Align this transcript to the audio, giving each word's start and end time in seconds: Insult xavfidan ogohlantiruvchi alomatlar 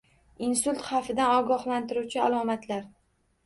Insult 0.47 0.81
xavfidan 0.87 1.35
ogohlantiruvchi 1.43 2.25
alomatlar 2.31 2.85